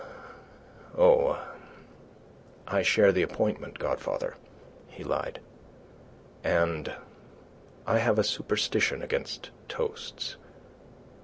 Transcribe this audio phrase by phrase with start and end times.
[0.97, 1.39] Oh,
[2.67, 4.33] I share the appointment, godfather,"
[4.87, 5.39] he lied,
[6.43, 6.95] "and
[7.85, 10.37] I have a superstition against toasts."